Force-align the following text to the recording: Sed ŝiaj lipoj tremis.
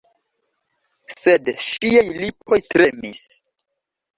Sed 1.17 1.51
ŝiaj 1.65 2.07
lipoj 2.17 2.59
tremis. 2.73 3.25